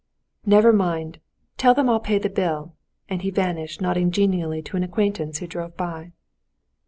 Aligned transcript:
"Never 0.47 0.73
mind; 0.73 1.17
you 1.17 1.21
tell 1.57 1.75
them 1.75 1.87
I'll 1.87 1.99
pay 1.99 2.17
the 2.17 2.27
bill!" 2.27 2.73
and 3.07 3.21
he 3.21 3.29
vanished, 3.29 3.81
nodding 3.81 4.09
genially 4.09 4.63
to 4.63 4.75
an 4.75 4.81
acquaintance 4.83 5.37
who 5.37 5.45
drove 5.45 5.77
by. 5.77 6.13